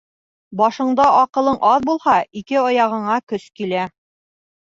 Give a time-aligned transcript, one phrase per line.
[0.61, 3.87] Башында аҡылың аҙ булһа, ике аяғыңа көс килә.